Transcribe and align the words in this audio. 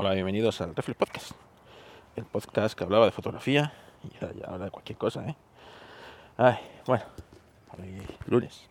Hola, 0.00 0.12
bienvenidos 0.12 0.60
al 0.60 0.76
Reflex 0.76 0.96
Podcast, 0.96 1.32
el 2.14 2.24
podcast 2.24 2.78
que 2.78 2.84
hablaba 2.84 3.06
de 3.06 3.10
fotografía 3.10 3.72
y 4.04 4.44
ahora 4.44 4.66
de 4.66 4.70
cualquier 4.70 4.96
cosa, 4.96 5.26
¿eh? 5.26 5.34
Ay, 6.36 6.56
bueno, 6.86 7.02
hoy 7.76 8.00
lunes, 8.28 8.68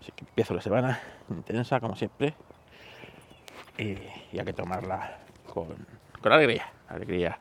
así 0.00 0.12
que 0.12 0.24
empiezo 0.24 0.54
la 0.54 0.60
semana 0.60 1.00
intensa 1.30 1.80
como 1.80 1.96
siempre 1.96 2.34
y, 3.76 3.96
hay 4.38 4.44
que 4.44 4.52
tomarla 4.52 5.18
con, 5.52 5.66
con 6.20 6.32
alegría, 6.32 6.72
alegría. 6.86 7.40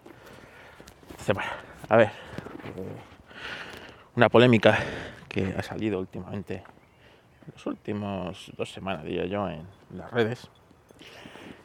Semana. 1.19 1.51
A 1.89 1.97
ver, 1.97 2.07
eh, 2.07 3.01
una 4.15 4.29
polémica 4.29 4.79
que 5.29 5.53
ha 5.55 5.61
salido 5.61 5.99
últimamente, 5.99 6.55
en 6.55 7.53
las 7.53 7.63
últimas 7.67 8.51
dos 8.57 8.71
semanas, 8.71 9.03
diría 9.03 9.27
yo, 9.27 9.47
en 9.47 9.67
las 9.91 10.09
redes 10.09 10.49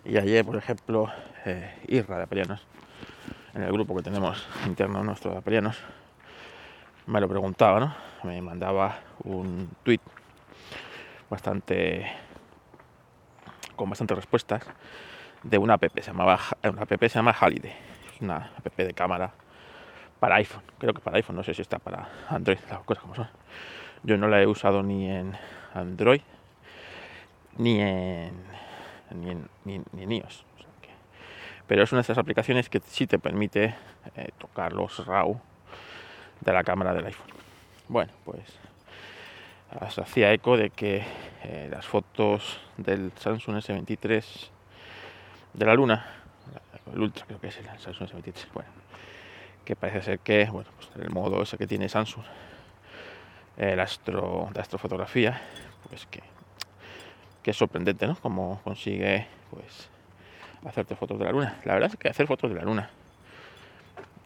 y 0.08 0.16
ayer, 0.18 0.44
por 0.44 0.56
ejemplo, 0.56 1.10
eh, 1.44 1.74
Irra 1.88 2.18
de 2.18 2.22
Apelianos, 2.24 2.66
en 3.54 3.62
el 3.62 3.72
grupo 3.72 3.96
que 3.96 4.02
tenemos 4.02 4.46
interno 4.66 5.02
nuestro 5.02 5.32
de 5.32 5.38
Apelianos, 5.38 5.78
me 7.06 7.20
lo 7.20 7.28
preguntaba, 7.28 7.80
¿no? 7.80 7.94
Me 8.22 8.40
mandaba 8.40 9.00
un 9.24 9.68
tweet 9.82 10.00
bastante 11.28 12.06
con 13.74 13.90
bastantes 13.90 14.16
respuestas 14.16 14.62
de 15.42 15.58
una 15.58 15.74
app, 15.74 15.84
se 15.94 16.02
llamaba 16.02 16.38
una 16.62 16.82
app 16.82 17.00
se 17.00 17.08
llama 17.08 17.34
Holiday, 17.38 17.72
es 18.14 18.20
una 18.20 18.52
app 18.56 18.76
de 18.76 18.94
cámara 18.94 19.32
para 20.20 20.36
iPhone, 20.36 20.62
creo 20.78 20.94
que 20.94 21.00
para 21.00 21.16
iPhone, 21.18 21.36
no 21.36 21.42
sé 21.42 21.52
si 21.52 21.62
está 21.62 21.78
para 21.78 22.08
Android, 22.28 22.58
las 22.70 22.80
cosas 22.80 23.02
como 23.02 23.14
son. 23.14 23.28
Yo 24.02 24.16
no 24.16 24.28
la 24.28 24.40
he 24.40 24.46
usado 24.46 24.82
ni 24.82 25.10
en 25.10 25.32
Android 25.74 26.22
ni 27.58 27.80
en 27.80 28.32
ni 29.12 29.30
en, 29.30 29.48
ni, 29.64 30.18
iOS. 30.18 30.44
pero 31.66 31.82
es 31.82 31.92
una 31.92 32.00
de 32.00 32.02
esas 32.02 32.18
aplicaciones 32.18 32.68
que 32.68 32.80
sí 32.80 33.06
te 33.06 33.18
permite 33.18 33.74
eh, 34.16 34.30
tocar 34.38 34.72
los 34.72 35.04
RAW 35.06 35.40
de 36.40 36.52
la 36.52 36.62
cámara 36.64 36.92
del 36.92 37.06
iPhone. 37.06 37.28
Bueno, 37.88 38.12
pues 38.24 38.58
hacía 39.98 40.32
eco 40.32 40.56
de 40.56 40.70
que 40.70 41.04
eh, 41.44 41.68
las 41.70 41.86
fotos 41.86 42.60
del 42.76 43.12
Samsung 43.16 43.56
S23 43.56 44.24
de 45.54 45.64
la 45.66 45.74
Luna, 45.74 46.06
el 46.92 47.00
Ultra 47.00 47.26
creo 47.26 47.40
que 47.40 47.48
es 47.48 47.58
el 47.58 47.66
Samsung 47.78 48.10
S23, 48.10 48.46
bueno, 48.54 48.70
que 49.64 49.76
parece 49.76 50.02
ser 50.02 50.18
que, 50.20 50.46
bueno, 50.46 50.70
pues 50.76 50.90
el 51.04 51.10
modo 51.10 51.42
ese 51.42 51.58
que 51.58 51.66
tiene 51.66 51.88
Samsung, 51.88 52.24
el 53.56 53.80
astro 53.80 54.48
de 54.52 54.60
astrofotografía, 54.60 55.40
pues 55.88 56.06
que 56.06 56.22
que 57.46 57.52
es 57.52 57.56
sorprendente, 57.56 58.08
¿no? 58.08 58.16
Cómo 58.16 58.60
consigue, 58.64 59.28
pues, 59.52 59.88
hacerte 60.64 60.96
fotos 60.96 61.16
de 61.16 61.26
la 61.26 61.30
luna. 61.30 61.60
La 61.64 61.74
verdad 61.74 61.90
es 61.92 61.96
que 61.96 62.08
hacer 62.08 62.26
fotos 62.26 62.50
de 62.50 62.56
la 62.56 62.64
luna 62.64 62.90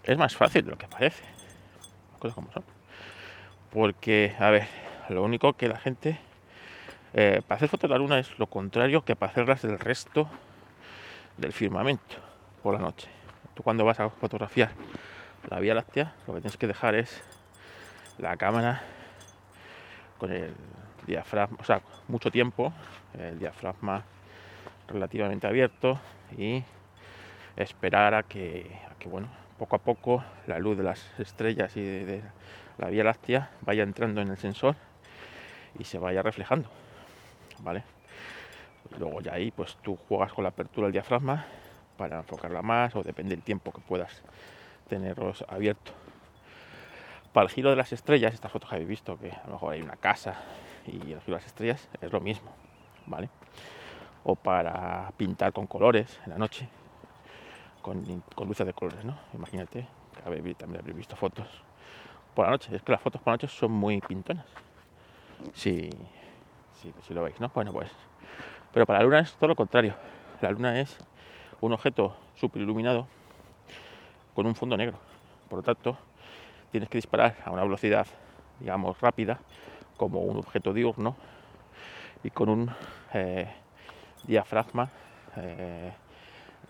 es 0.04 0.16
más 0.16 0.34
fácil 0.34 0.64
de 0.64 0.70
lo 0.70 0.78
que 0.78 0.88
parece. 0.88 1.22
Cosas 2.18 2.34
como 2.34 2.50
son. 2.50 2.64
Porque, 3.70 4.34
a 4.38 4.48
ver, 4.48 4.66
lo 5.10 5.22
único 5.22 5.52
que 5.52 5.68
la 5.68 5.78
gente, 5.78 6.18
eh, 7.12 7.42
para 7.46 7.56
hacer 7.56 7.68
fotos 7.68 7.90
de 7.90 7.92
la 7.94 7.98
luna 7.98 8.18
es 8.18 8.38
lo 8.38 8.46
contrario 8.46 9.04
que 9.04 9.14
para 9.16 9.32
hacerlas 9.32 9.60
del 9.60 9.78
resto 9.78 10.26
del 11.36 11.52
firmamento 11.52 12.16
por 12.62 12.72
la 12.72 12.80
noche. 12.80 13.10
Tú 13.52 13.62
cuando 13.62 13.84
vas 13.84 14.00
a 14.00 14.08
fotografiar 14.08 14.70
la 15.50 15.60
Vía 15.60 15.74
Láctea, 15.74 16.14
lo 16.26 16.32
que 16.32 16.40
tienes 16.40 16.56
que 16.56 16.66
dejar 16.66 16.94
es 16.94 17.22
la 18.16 18.38
cámara 18.38 18.80
con 20.16 20.32
el 20.32 20.54
diafragma, 21.06 21.56
o 21.60 21.64
sea, 21.64 21.82
mucho 22.08 22.30
tiempo, 22.30 22.72
el 23.18 23.38
diafragma 23.38 24.04
relativamente 24.88 25.46
abierto 25.46 25.98
y 26.36 26.62
esperar 27.56 28.14
a 28.14 28.22
que, 28.22 28.70
bueno, 29.06 29.28
poco 29.58 29.76
a 29.76 29.78
poco 29.78 30.24
la 30.46 30.58
luz 30.58 30.76
de 30.76 30.82
las 30.82 31.18
estrellas 31.18 31.76
y 31.76 31.82
de, 31.82 32.22
la 32.78 32.88
Vía 32.88 33.04
Láctea 33.04 33.50
vaya 33.60 33.82
entrando 33.82 34.22
en 34.22 34.28
el 34.28 34.38
sensor 34.38 34.74
y 35.78 35.84
se 35.84 35.98
vaya 35.98 36.22
reflejando, 36.22 36.68
¿vale? 37.58 37.84
Luego 38.98 39.20
ya 39.20 39.34
ahí 39.34 39.50
pues 39.50 39.76
tú 39.82 39.96
juegas 40.08 40.32
con 40.32 40.44
la 40.44 40.48
apertura 40.48 40.86
del 40.86 40.92
diafragma 40.92 41.44
para 41.98 42.18
enfocarla 42.20 42.62
más 42.62 42.96
o 42.96 43.02
depende 43.02 43.36
del 43.36 43.44
tiempo 43.44 43.70
que 43.70 43.82
puedas 43.82 44.22
tenerlos 44.88 45.44
abiertos. 45.48 45.94
Para 47.34 47.44
el 47.44 47.52
giro 47.52 47.70
de 47.70 47.76
las 47.76 47.92
estrellas, 47.92 48.32
estas 48.32 48.50
fotos 48.50 48.70
que 48.70 48.76
habéis 48.76 48.88
visto, 48.88 49.18
que 49.18 49.30
a 49.30 49.42
lo 49.46 49.52
mejor 49.52 49.74
hay 49.74 49.82
una 49.82 49.96
casa 49.96 50.36
y 50.86 51.16
las 51.26 51.46
estrellas 51.46 51.88
es 52.00 52.12
lo 52.12 52.20
mismo, 52.20 52.50
¿vale? 53.06 53.28
O 54.24 54.34
para 54.36 55.10
pintar 55.16 55.52
con 55.52 55.66
colores 55.66 56.20
en 56.24 56.30
la 56.30 56.38
noche, 56.38 56.68
con, 57.82 58.04
luces 58.46 58.66
de 58.66 58.72
colores, 58.72 59.04
¿no? 59.04 59.16
Imagínate, 59.34 59.86
que 60.14 60.54
también 60.54 60.80
habréis 60.80 60.96
visto 60.96 61.16
fotos 61.16 61.46
por 62.34 62.46
la 62.46 62.52
noche. 62.52 62.74
Es 62.74 62.82
que 62.82 62.92
las 62.92 63.00
fotos 63.00 63.20
por 63.20 63.32
la 63.32 63.34
noche 63.34 63.48
son 63.48 63.72
muy 63.72 64.00
pintonas. 64.00 64.46
Si, 65.54 65.90
si 67.02 67.14
lo 67.14 67.22
veis, 67.22 67.40
¿no? 67.40 67.50
Bueno, 67.54 67.72
pues. 67.72 67.90
Pero 68.72 68.86
para 68.86 69.00
la 69.00 69.04
luna 69.04 69.20
es 69.20 69.34
todo 69.34 69.48
lo 69.48 69.56
contrario. 69.56 69.94
La 70.40 70.50
luna 70.50 70.80
es 70.80 70.96
un 71.60 71.72
objeto 71.72 72.16
super 72.34 72.62
iluminado 72.62 73.06
con 74.34 74.46
un 74.46 74.54
fondo 74.54 74.76
negro. 74.76 74.98
Por 75.48 75.58
lo 75.58 75.62
tanto, 75.62 75.98
tienes 76.70 76.88
que 76.88 76.98
disparar 76.98 77.36
a 77.44 77.50
una 77.50 77.62
velocidad, 77.62 78.06
digamos, 78.60 79.00
rápida 79.00 79.40
como 80.00 80.20
un 80.20 80.38
objeto 80.38 80.72
diurno 80.72 81.14
y 82.24 82.30
con 82.30 82.48
un 82.48 82.70
eh, 83.12 83.46
diafragma 84.24 84.88
eh, 85.36 85.92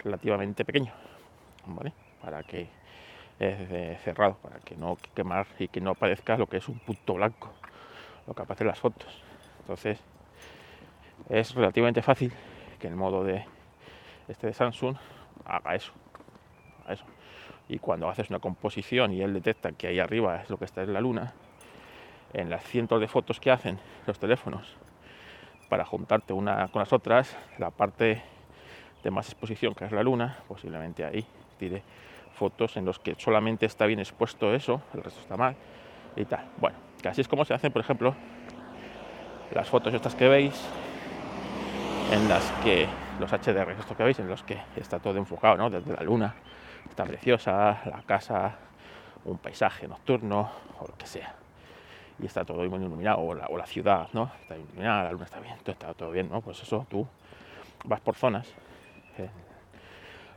relativamente 0.02 0.64
pequeño, 0.64 0.92
¿vale? 1.66 1.92
Para 2.20 2.42
que 2.42 2.66
es 3.38 4.02
cerrado, 4.02 4.34
para 4.42 4.58
que 4.58 4.74
no 4.74 4.98
quemar 5.14 5.46
y 5.60 5.68
que 5.68 5.80
no 5.80 5.92
aparezca 5.92 6.36
lo 6.36 6.48
que 6.48 6.56
es 6.56 6.68
un 6.68 6.80
punto 6.80 7.14
blanco, 7.14 7.52
lo 8.26 8.34
que 8.34 8.42
aparece 8.42 8.64
en 8.64 8.68
las 8.68 8.80
fotos. 8.80 9.22
Entonces 9.60 10.00
es 11.28 11.54
relativamente 11.54 12.02
fácil 12.02 12.32
que 12.80 12.88
el 12.88 12.96
modo 12.96 13.22
de 13.22 13.44
este 14.26 14.48
de 14.48 14.54
Samsung 14.54 14.96
haga 15.44 15.76
eso, 15.76 15.92
haga 16.82 16.94
eso. 16.94 17.04
Y 17.68 17.78
cuando 17.78 18.08
haces 18.08 18.28
una 18.28 18.40
composición 18.40 19.12
y 19.12 19.22
él 19.22 19.32
detecta 19.34 19.70
que 19.70 19.86
ahí 19.86 20.00
arriba 20.00 20.42
es 20.42 20.50
lo 20.50 20.56
que 20.56 20.64
está 20.64 20.82
en 20.82 20.92
la 20.92 21.00
luna, 21.00 21.32
en 22.32 22.50
las 22.50 22.64
cientos 22.64 23.00
de 23.00 23.08
fotos 23.08 23.40
que 23.40 23.50
hacen 23.50 23.78
los 24.06 24.18
teléfonos 24.18 24.76
para 25.68 25.84
juntarte 25.84 26.32
una 26.32 26.68
con 26.68 26.80
las 26.80 26.92
otras, 26.92 27.36
la 27.58 27.70
parte 27.70 28.22
de 29.02 29.10
más 29.10 29.28
exposición 29.28 29.74
que 29.74 29.84
es 29.84 29.92
la 29.92 30.02
luna, 30.02 30.38
posiblemente 30.48 31.04
ahí 31.04 31.24
tire 31.58 31.82
fotos 32.34 32.76
en 32.76 32.84
los 32.84 32.98
que 32.98 33.14
solamente 33.18 33.66
está 33.66 33.86
bien 33.86 34.00
expuesto 34.00 34.54
eso, 34.54 34.82
el 34.94 35.02
resto 35.02 35.20
está 35.20 35.36
mal 35.36 35.54
y 36.16 36.24
tal. 36.24 36.44
Bueno, 36.58 36.76
que 37.00 37.08
así 37.08 37.20
es 37.20 37.28
como 37.28 37.44
se 37.44 37.54
hacen, 37.54 37.72
por 37.72 37.82
ejemplo, 37.82 38.14
las 39.52 39.68
fotos 39.68 39.92
estas 39.94 40.14
que 40.14 40.28
veis, 40.28 40.68
en 42.12 42.28
las 42.28 42.50
que 42.64 42.88
los 43.20 43.30
HDR, 43.30 43.70
estos 43.72 43.96
que 43.96 44.02
veis, 44.02 44.18
en 44.18 44.28
los 44.28 44.42
que 44.42 44.60
está 44.76 44.98
todo 44.98 45.18
enfocado, 45.18 45.56
¿no? 45.56 45.70
Desde 45.70 45.94
la 45.94 46.02
luna, 46.02 46.34
está 46.88 47.04
preciosa, 47.04 47.80
la 47.84 48.02
casa, 48.06 48.56
un 49.24 49.38
paisaje 49.38 49.86
nocturno 49.86 50.50
o 50.80 50.86
lo 50.86 50.96
que 50.96 51.06
sea 51.06 51.34
y 52.20 52.26
está 52.26 52.44
todo 52.44 52.58
muy 52.68 52.78
iluminado, 52.80 53.20
o 53.20 53.34
la, 53.34 53.66
ciudad, 53.66 54.08
¿no? 54.12 54.30
Está 54.42 54.56
iluminada, 54.56 55.04
la 55.04 55.12
luna 55.12 55.24
está 55.24 55.40
bien, 55.40 55.56
todo 55.62 55.72
está 55.72 55.94
todo 55.94 56.10
bien, 56.10 56.28
¿no? 56.28 56.40
Pues 56.40 56.62
eso, 56.62 56.86
tú 56.88 57.06
vas 57.84 58.00
por 58.00 58.14
zonas, 58.14 58.52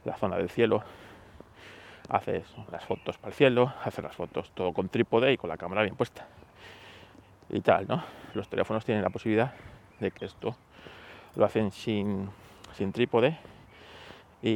la 0.06 0.16
zona 0.16 0.38
del 0.38 0.50
cielo, 0.50 0.84
haces 2.10 2.46
las 2.72 2.86
fotos 2.86 3.18
para 3.18 3.30
el 3.30 3.34
cielo, 3.34 3.74
haces 3.84 4.04
las 4.04 4.16
fotos 4.16 4.52
todo 4.52 4.74
con 4.74 4.90
trípode 4.90 5.32
y 5.32 5.38
con 5.38 5.50
la 5.50 5.58
cámara 5.58 5.84
bien 5.84 5.96
puesta. 5.96 6.26
Y 7.50 7.62
tal, 7.62 7.88
¿no? 7.88 8.04
Los 8.34 8.48
teléfonos 8.50 8.86
tienen 8.86 9.04
la 9.04 9.10
posibilidad 9.10 9.54
de 10.00 10.12
que 10.12 10.26
esto 10.26 10.56
lo 11.36 11.46
hacen 11.46 11.72
sin, 11.72 12.30
sin 12.74 12.92
trípode 12.92 13.38
y, 14.42 14.48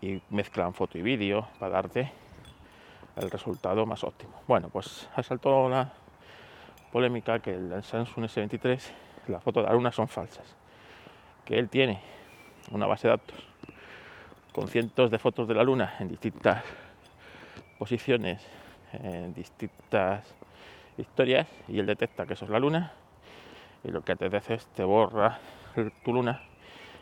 y 0.00 0.22
mezclan 0.30 0.74
foto 0.74 0.98
y 0.98 1.02
vídeo 1.02 1.48
para 1.58 1.74
darte 1.74 2.12
el 3.16 3.30
resultado 3.30 3.86
más 3.86 4.02
óptimo. 4.04 4.32
Bueno, 4.46 4.68
pues 4.68 5.08
ha 5.14 5.22
saltado 5.22 5.68
la, 5.68 5.92
polémica 6.94 7.40
que 7.40 7.50
el 7.50 7.82
Samsung 7.82 8.26
S23 8.26 8.80
las 9.26 9.42
fotos 9.42 9.64
de 9.64 9.68
la 9.68 9.74
luna 9.74 9.90
son 9.90 10.06
falsas. 10.06 10.54
Que 11.44 11.58
él 11.58 11.68
tiene 11.68 12.00
una 12.70 12.86
base 12.86 13.08
de 13.08 13.16
datos 13.16 13.36
con 14.52 14.68
cientos 14.68 15.10
de 15.10 15.18
fotos 15.18 15.48
de 15.48 15.54
la 15.54 15.64
luna 15.64 15.96
en 15.98 16.06
distintas 16.06 16.62
posiciones, 17.80 18.46
en 18.92 19.34
distintas 19.34 20.36
historias, 20.96 21.48
y 21.66 21.80
él 21.80 21.86
detecta 21.86 22.26
que 22.26 22.34
eso 22.34 22.44
es 22.44 22.52
la 22.52 22.60
luna, 22.60 22.92
y 23.82 23.88
lo 23.88 24.02
que 24.02 24.14
te 24.14 24.26
hace 24.26 24.54
es 24.54 24.66
te 24.66 24.84
borra 24.84 25.40
tu 26.04 26.12
luna 26.12 26.42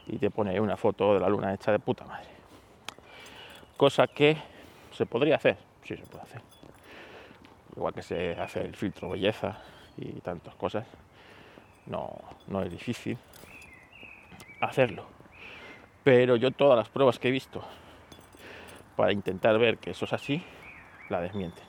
y 0.06 0.16
te 0.16 0.30
pone 0.30 0.58
una 0.58 0.78
foto 0.78 1.12
de 1.12 1.20
la 1.20 1.28
luna 1.28 1.52
hecha 1.52 1.70
de 1.70 1.78
puta 1.78 2.06
madre. 2.06 2.30
Cosa 3.76 4.06
que 4.06 4.38
se 4.90 5.04
podría 5.04 5.36
hacer, 5.36 5.58
sí 5.84 5.98
se 5.98 6.06
puede 6.06 6.22
hacer. 6.22 6.40
Igual 7.76 7.92
que 7.92 8.02
se 8.02 8.32
hace 8.40 8.62
el 8.62 8.74
filtro 8.74 9.10
belleza 9.10 9.58
y 9.96 10.20
tantas 10.20 10.54
cosas, 10.54 10.86
no, 11.86 12.10
no 12.46 12.62
es 12.62 12.70
difícil 12.70 13.18
hacerlo. 14.60 15.06
Pero 16.04 16.36
yo 16.36 16.50
todas 16.50 16.76
las 16.76 16.88
pruebas 16.88 17.18
que 17.18 17.28
he 17.28 17.30
visto 17.30 17.62
para 18.96 19.12
intentar 19.12 19.58
ver 19.58 19.78
que 19.78 19.90
eso 19.90 20.04
es 20.04 20.12
así, 20.12 20.42
la 21.08 21.20
desmienten. 21.20 21.64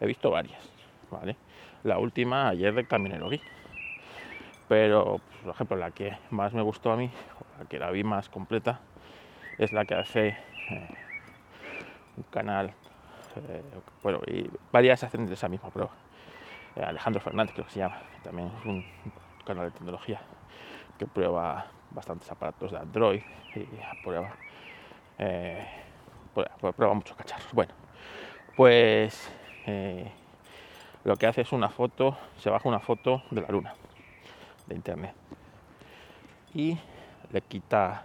He 0.00 0.06
visto 0.06 0.30
varias, 0.30 0.60
¿vale? 1.10 1.36
La 1.84 1.98
última 1.98 2.48
ayer 2.48 2.74
del 2.74 2.86
Caminero 2.86 3.28
vi. 3.28 3.40
Pero, 4.68 5.20
por 5.42 5.54
ejemplo, 5.54 5.76
la 5.76 5.90
que 5.90 6.16
más 6.30 6.54
me 6.54 6.62
gustó 6.62 6.92
a 6.92 6.96
mí, 6.96 7.10
la 7.58 7.66
que 7.66 7.78
la 7.78 7.90
vi 7.90 8.02
más 8.02 8.28
completa, 8.28 8.80
es 9.58 9.72
la 9.72 9.84
que 9.84 9.94
hace 9.94 10.28
eh, 10.28 10.88
un 12.16 12.22
canal, 12.24 12.72
eh, 13.36 13.62
bueno, 14.02 14.20
y 14.26 14.50
varias 14.72 15.04
hacen 15.04 15.26
de 15.26 15.34
esa 15.34 15.48
misma 15.48 15.70
prueba. 15.70 15.92
Eh, 16.76 16.82
Alejandro 16.82 17.20
Fernández 17.20 17.52
creo 17.54 17.66
que 17.66 17.72
se 17.72 17.78
llama, 17.78 18.00
también 18.22 18.50
es 18.58 18.66
un 18.66 18.84
canal 19.44 19.66
de 19.66 19.70
tecnología 19.72 20.20
que 20.98 21.06
prueba 21.06 21.66
bastantes 21.90 22.30
aparatos 22.30 22.72
de 22.72 22.78
Android 22.78 23.22
y 23.54 23.66
prueba, 24.02 24.30
prueba, 26.76 26.94
muchos 26.94 27.16
cacharros. 27.16 27.52
Bueno, 27.52 27.72
pues 28.56 29.30
lo 31.04 31.16
que 31.16 31.26
hace 31.26 31.42
es 31.42 31.52
una 31.52 31.68
foto, 31.68 32.16
se 32.38 32.50
baja 32.50 32.68
una 32.68 32.80
foto 32.80 33.22
de 33.30 33.40
la 33.42 33.48
luna 33.48 33.74
de 34.66 34.74
internet 34.74 35.14
y 36.54 36.78
le 37.30 37.42
quita 37.42 38.04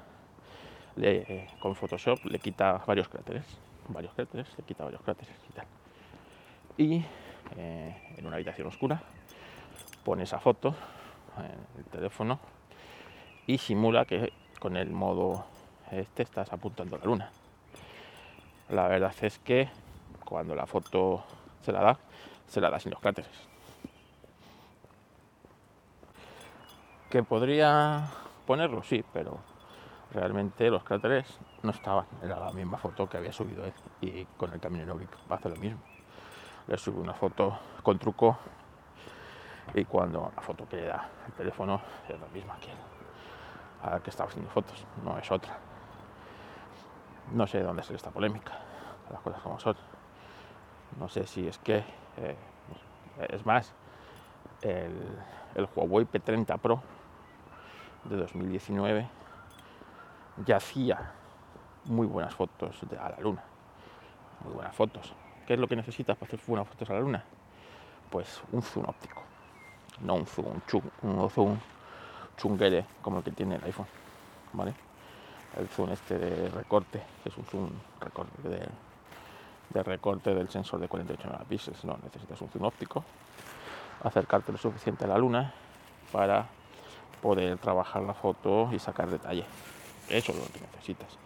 con 1.59 1.75
Photoshop 1.75 2.25
le 2.25 2.39
quita 2.39 2.81
varios 2.85 3.07
cráteres 3.07 3.45
varios 3.87 4.13
cráteres 4.13 4.47
le 4.57 4.63
quita 4.65 4.83
varios 4.83 5.01
cráteres 5.01 5.35
y 5.47 5.53
tal 5.53 5.65
y 6.77 7.05
eh, 7.57 8.15
en 8.17 8.25
una 8.25 8.35
habitación 8.35 8.67
oscura 8.67 9.01
pone 10.03 10.23
esa 10.23 10.39
foto 10.39 10.75
en 11.37 11.79
el 11.79 11.85
teléfono 11.85 12.39
y 13.47 13.57
simula 13.57 14.05
que 14.05 14.33
con 14.59 14.77
el 14.77 14.89
modo 14.91 15.45
este 15.91 16.23
estás 16.23 16.51
apuntando 16.53 16.95
a 16.95 16.99
la 16.99 17.05
luna. 17.05 17.31
La 18.69 18.87
verdad 18.87 19.13
es 19.21 19.39
que 19.39 19.69
cuando 20.25 20.55
la 20.55 20.65
foto 20.67 21.23
se 21.61 21.71
la 21.71 21.81
da 21.81 21.99
se 22.47 22.61
la 22.61 22.69
da 22.69 22.79
sin 22.79 22.91
los 22.91 22.99
cráteres. 22.99 23.31
Que 27.09 27.23
podría 27.23 28.11
ponerlo 28.45 28.83
sí 28.83 29.03
pero 29.13 29.39
realmente 30.13 30.69
los 30.69 30.83
cráteres 30.83 31.25
no 31.63 31.71
estaban, 31.71 32.05
era 32.23 32.39
la 32.39 32.51
misma 32.51 32.77
foto 32.77 33.07
que 33.09 33.17
había 33.17 33.31
subido 33.31 33.65
él 33.65 33.73
y 34.01 34.25
con 34.37 34.53
el 34.53 34.59
camino 34.59 34.95
va 34.95 35.35
a 35.35 35.39
hacer 35.39 35.51
lo 35.51 35.57
mismo. 35.57 35.79
Le 36.69 36.77
subo 36.77 37.01
una 37.01 37.15
foto 37.15 37.57
con 37.81 37.97
truco 37.97 38.37
y 39.73 39.85
cuando 39.85 40.31
la 40.35 40.41
foto 40.43 40.67
que 40.69 40.75
le 40.75 40.85
da 40.85 41.09
el 41.25 41.33
teléfono 41.33 41.81
es 42.07 42.19
la 42.19 42.27
misma 42.27 42.59
que 42.59 42.69
a 43.81 43.89
la 43.89 43.99
que 44.01 44.11
estaba 44.11 44.29
haciendo 44.29 44.51
fotos, 44.51 44.85
no 45.03 45.17
es 45.17 45.31
otra. 45.31 45.57
No 47.31 47.47
sé 47.47 47.57
de 47.57 47.63
dónde 47.63 47.81
es 47.81 47.89
esta 47.89 48.11
polémica, 48.11 48.51
las 49.09 49.19
cosas 49.21 49.41
como 49.41 49.59
son. 49.59 49.75
No 50.99 51.09
sé 51.09 51.25
si 51.25 51.47
es 51.47 51.57
que, 51.57 51.83
eh, 52.17 52.35
es 53.29 53.43
más, 53.47 53.73
el, 54.61 55.17
el 55.55 55.67
Huawei 55.75 56.05
P30 56.05 56.59
Pro 56.59 56.83
de 58.03 58.15
2019 58.15 59.09
ya 60.45 60.57
hacía 60.57 61.13
muy 61.85 62.05
buenas 62.05 62.35
fotos 62.35 62.79
de 62.87 62.95
a 62.95 63.09
la 63.09 63.19
luna. 63.21 63.43
Muy 64.43 64.53
buenas 64.53 64.75
fotos. 64.75 65.15
¿Qué 65.49 65.55
es 65.55 65.59
lo 65.59 65.67
que 65.67 65.75
necesitas 65.75 66.15
para 66.15 66.27
hacer 66.27 66.39
buenas 66.45 66.67
fotos 66.67 66.87
a 66.91 66.93
la 66.93 66.99
luna? 66.99 67.23
Pues 68.11 68.39
un 68.51 68.61
zoom 68.61 68.85
óptico. 68.87 69.23
No 69.99 70.13
un 70.13 70.27
zoom, 70.27 70.61
un, 71.01 71.27
zoom 71.31 71.57
chunguere 72.37 72.85
como 73.01 73.17
el 73.17 73.23
que 73.23 73.31
tiene 73.31 73.55
el 73.55 73.63
iPhone. 73.63 73.87
¿Vale? 74.53 74.75
El 75.57 75.67
zoom 75.69 75.89
este 75.89 76.19
de 76.19 76.49
recorte, 76.49 77.01
que 77.23 77.29
es 77.29 77.37
un 77.39 77.45
zoom 77.45 77.69
recorte 77.99 78.47
de, 78.47 79.81
recorte 79.81 80.35
del 80.35 80.49
sensor 80.49 80.81
de 80.81 80.87
48 80.87 81.27
megapíxeles. 81.27 81.83
No, 81.83 81.97
necesitas 82.03 82.39
un 82.41 82.49
zoom 82.49 82.65
óptico. 82.65 83.03
Acercarte 84.03 84.51
lo 84.51 84.59
suficiente 84.59 85.05
a 85.05 85.07
la 85.07 85.17
luna 85.17 85.51
para 86.11 86.45
poder 87.23 87.57
trabajar 87.57 88.03
la 88.03 88.13
foto 88.13 88.69
y 88.71 88.77
sacar 88.77 89.09
detalle. 89.09 89.45
Eso 90.09 90.31
es 90.31 90.37
lo 90.37 90.45
que 90.45 90.59
necesitas. 90.59 91.17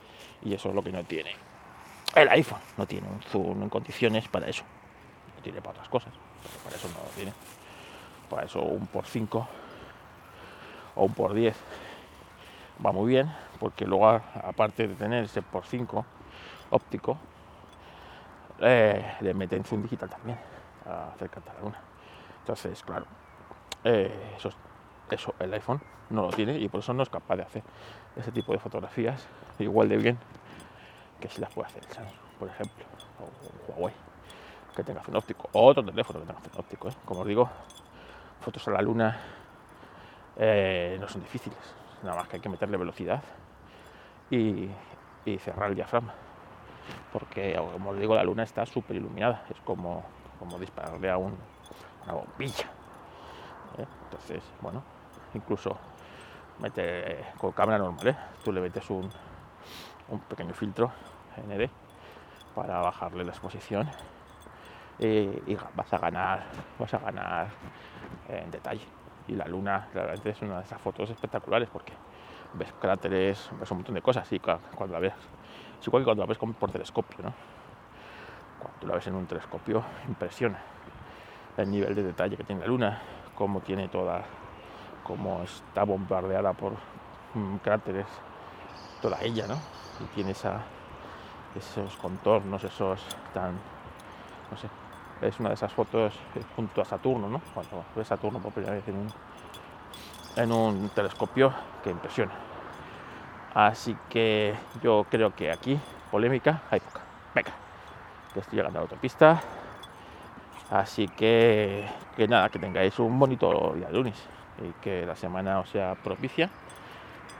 Y 0.43 0.53
eso 0.53 0.69
es 0.69 0.75
lo 0.75 0.81
que 0.81 0.93
no 0.93 1.03
tiene 1.03 1.52
el 2.15 2.29
iPhone. 2.29 2.59
No 2.77 2.85
tiene 2.85 3.07
un 3.07 3.21
zoom 3.21 3.63
en 3.63 3.69
condiciones 3.69 4.27
para 4.27 4.47
eso. 4.47 4.63
Lo 5.35 5.41
tiene 5.41 5.59
para 5.59 5.71
otras 5.71 5.89
cosas. 5.89 6.13
para 6.63 6.75
eso 6.75 6.87
no 6.89 7.03
lo 7.03 7.09
tiene. 7.15 7.33
Para 8.29 8.43
eso 8.43 8.61
un 8.61 8.87
por 8.87 9.05
5 9.05 9.47
o 10.95 11.05
un 11.05 11.13
por 11.13 11.33
10 11.33 11.55
va 12.85 12.91
muy 12.91 13.09
bien. 13.09 13.31
Porque 13.59 13.85
luego, 13.85 14.09
aparte 14.09 14.87
de 14.87 14.95
tener 14.95 15.25
ese 15.25 15.41
por 15.41 15.65
5 15.65 16.05
óptico, 16.71 17.17
eh, 18.59 19.15
le 19.21 19.33
meten 19.33 19.63
zoom 19.63 19.83
digital 19.83 20.09
también. 20.09 20.37
Acercarte 20.85 21.49
a 21.49 21.53
la 21.53 21.59
luna. 21.61 21.81
Entonces, 22.39 22.83
claro, 22.83 23.05
eh, 23.83 24.35
eso 24.37 24.53
el 25.39 25.53
iPhone 25.53 25.81
no 26.09 26.23
lo 26.23 26.29
tiene 26.31 26.57
y 26.57 26.67
por 26.67 26.79
eso 26.79 26.93
no 26.93 27.03
es 27.03 27.09
capaz 27.09 27.35
de 27.35 27.43
hacer 27.43 27.63
ese 28.15 28.31
tipo 28.31 28.51
de 28.51 28.59
fotografías 28.59 29.27
igual 29.59 29.89
de 29.89 29.97
bien 29.97 30.17
que 31.23 31.29
si 31.29 31.39
las 31.39 31.49
puede 31.53 31.69
hacer 31.69 31.83
por 32.37 32.49
ejemplo, 32.49 32.83
o 33.17 33.23
un 33.23 33.77
Huawei 33.77 33.93
que 34.75 34.83
tenga 34.83 35.01
un 35.07 35.15
óptico, 35.15 35.47
otro 35.53 35.85
teléfono 35.85 36.19
que 36.19 36.25
tenga 36.25 36.39
un 36.39 36.59
óptico. 36.59 36.89
¿eh? 36.89 36.93
Como 37.05 37.21
os 37.21 37.27
digo, 37.27 37.49
fotos 38.41 38.67
a 38.67 38.71
la 38.71 38.81
luna 38.81 39.17
eh, 40.35 40.97
no 40.99 41.07
son 41.07 41.21
difíciles, 41.21 41.57
nada 42.01 42.17
más 42.17 42.27
que 42.27 42.35
hay 42.35 42.41
que 42.41 42.49
meterle 42.49 42.75
velocidad 42.75 43.23
y, 44.29 44.69
cerrar 45.39 45.69
el 45.69 45.75
diafragma, 45.75 46.13
porque 47.13 47.57
como 47.71 47.91
os 47.91 47.97
digo, 47.97 48.15
la 48.15 48.25
luna 48.25 48.43
está 48.43 48.65
súper 48.65 48.97
iluminada, 48.97 49.45
es 49.49 49.61
como, 49.61 50.03
como 50.39 50.59
dispararle 50.59 51.09
a 51.09 51.17
una 51.17 51.37
bombilla. 52.11 52.65
¿eh? 53.77 53.85
Entonces, 54.03 54.43
bueno, 54.59 54.83
incluso 55.33 55.77
mete 56.59 57.25
con 57.37 57.53
cámara 57.53 57.77
normal, 57.77 58.17
tú 58.43 58.51
le 58.51 58.59
metes 58.59 58.89
un, 58.89 59.09
un 60.13 60.19
pequeño 60.19 60.53
filtro 60.53 60.91
ND 61.37 61.69
para 62.55 62.79
bajarle 62.79 63.23
la 63.23 63.31
exposición 63.31 63.89
y 64.99 65.55
vas 65.75 65.91
a 65.91 65.97
ganar, 65.97 66.43
vas 66.79 66.93
a 66.93 66.99
ganar 66.99 67.47
en 68.29 68.51
detalle. 68.51 68.85
Y 69.27 69.35
la 69.35 69.45
luna 69.45 69.87
realmente 69.93 70.29
es 70.29 70.41
una 70.41 70.59
de 70.59 70.63
esas 70.63 70.79
fotos 70.81 71.09
espectaculares 71.09 71.69
porque 71.69 71.93
ves 72.53 72.71
cráteres, 72.79 73.49
ves 73.59 73.71
un 73.71 73.77
montón 73.77 73.95
de 73.95 74.01
cosas 74.01 74.31
y 74.31 74.39
cuando 74.39 74.93
la 74.93 74.99
ves, 74.99 75.13
es 75.79 75.87
igual 75.87 76.03
que 76.03 76.05
cuando 76.05 76.23
la 76.23 76.27
ves 76.27 76.37
por 76.37 76.71
telescopio, 76.71 77.23
¿no? 77.23 77.33
Cuando 78.59 78.87
la 78.87 78.95
ves 78.95 79.07
en 79.07 79.15
un 79.15 79.25
telescopio 79.25 79.83
impresiona 80.07 80.59
el 81.57 81.71
nivel 81.71 81.95
de 81.95 82.03
detalle 82.03 82.37
que 82.37 82.43
tiene 82.43 82.61
la 82.61 82.67
luna, 82.67 83.01
cómo 83.35 83.61
tiene 83.61 83.87
toda 83.87 84.23
como 85.03 85.43
está 85.43 85.83
bombardeada 85.83 86.53
por 86.53 86.73
mm, 87.33 87.57
cráteres 87.57 88.07
toda 89.01 89.19
ella, 89.21 89.47
¿no? 89.47 89.82
Y 89.99 90.03
tiene 90.15 90.31
esos 90.31 91.95
contornos, 91.97 92.63
esos 92.63 93.01
tan, 93.33 93.53
no 94.51 94.57
sé, 94.57 94.67
es 95.21 95.39
una 95.39 95.49
de 95.49 95.55
esas 95.55 95.71
fotos 95.71 96.13
junto 96.55 96.81
a 96.81 96.85
Saturno, 96.85 97.29
¿no? 97.29 97.41
Cuando 97.53 97.83
ves 97.95 98.07
Saturno 98.07 98.39
por 98.39 98.51
primera 98.51 98.73
vez 98.73 98.87
en 98.87 98.95
un, 98.95 99.13
en 100.35 100.51
un 100.51 100.89
telescopio 100.89 101.53
que 101.83 101.91
impresiona. 101.91 102.33
Así 103.53 103.95
que 104.09 104.55
yo 104.81 105.05
creo 105.09 105.35
que 105.35 105.51
aquí, 105.51 105.79
polémica, 106.11 106.63
hay 106.71 106.79
poca. 106.79 107.01
Venga, 107.35 107.51
que 108.33 108.39
estoy 108.39 108.57
llegando 108.57 108.79
a 108.79 108.81
la 108.81 108.85
autopista. 108.85 109.41
Así 110.71 111.07
que, 111.07 111.87
que 112.15 112.27
nada, 112.27 112.49
que 112.49 112.57
tengáis 112.57 112.97
un 112.97 113.19
bonito 113.19 113.73
día 113.75 113.87
de 113.87 113.93
lunes 113.93 114.27
y 114.59 114.71
que 114.81 115.05
la 115.05 115.15
semana 115.15 115.59
os 115.59 115.69
sea 115.69 115.93
propicia 115.95 116.49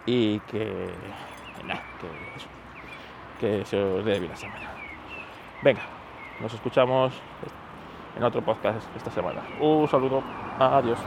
y 0.06 0.40
que, 0.42 0.94
nada, 1.68 1.82
que, 3.40 3.58
que 3.60 3.66
se 3.66 3.78
os 3.82 4.06
dé 4.06 4.20
bien 4.20 4.32
la 4.32 4.38
semana. 4.38 4.70
Venga, 5.62 5.82
nos 6.42 6.54
escuchamos 6.54 7.14
en 8.16 8.24
otro 8.24 8.42
podcast 8.42 8.88
esta 8.96 9.12
semana. 9.12 9.42
Un 9.60 9.88
saludo, 9.88 10.24
adiós. 10.60 11.00